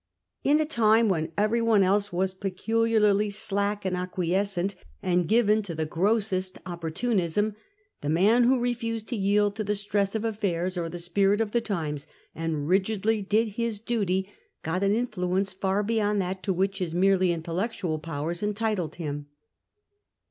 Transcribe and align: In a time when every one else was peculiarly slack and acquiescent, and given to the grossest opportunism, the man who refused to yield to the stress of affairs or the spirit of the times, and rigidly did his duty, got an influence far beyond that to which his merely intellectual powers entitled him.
In 0.43 0.59
a 0.59 0.65
time 0.65 1.09
when 1.09 1.31
every 1.37 1.61
one 1.61 1.83
else 1.83 2.11
was 2.11 2.33
peculiarly 2.33 3.29
slack 3.29 3.85
and 3.85 3.95
acquiescent, 3.95 4.73
and 5.03 5.27
given 5.27 5.61
to 5.61 5.75
the 5.75 5.85
grossest 5.85 6.57
opportunism, 6.65 7.53
the 8.01 8.09
man 8.09 8.45
who 8.45 8.59
refused 8.59 9.07
to 9.09 9.15
yield 9.15 9.55
to 9.57 9.63
the 9.63 9.75
stress 9.75 10.15
of 10.15 10.25
affairs 10.25 10.75
or 10.75 10.89
the 10.89 10.97
spirit 10.97 11.39
of 11.39 11.51
the 11.51 11.61
times, 11.61 12.07
and 12.33 12.67
rigidly 12.67 13.21
did 13.21 13.49
his 13.49 13.79
duty, 13.79 14.27
got 14.63 14.81
an 14.81 14.95
influence 14.95 15.53
far 15.53 15.83
beyond 15.83 16.19
that 16.19 16.41
to 16.41 16.51
which 16.51 16.79
his 16.79 16.95
merely 16.95 17.31
intellectual 17.31 17.99
powers 17.99 18.41
entitled 18.41 18.95
him. 18.95 19.27